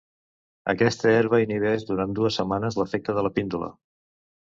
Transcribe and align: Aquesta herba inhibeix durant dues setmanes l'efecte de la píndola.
Aquesta 0.73 1.11
herba 1.17 1.41
inhibeix 1.45 1.87
durant 1.91 2.17
dues 2.23 2.43
setmanes 2.43 2.81
l'efecte 2.83 3.19
de 3.19 3.29
la 3.29 3.37
píndola. 3.41 3.75